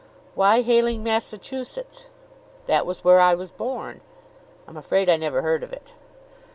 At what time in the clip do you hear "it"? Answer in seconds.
5.71-5.93